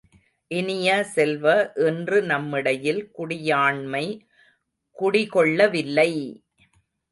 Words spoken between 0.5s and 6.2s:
இனிய செல்வ, இன்று நம்மிடையில் குடியாண்மை குடிகொள்ளவில்லை!